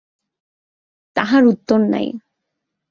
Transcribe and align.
তাহার 1.15 1.43
উত্তর 1.45 1.79
নাই। 1.91 2.07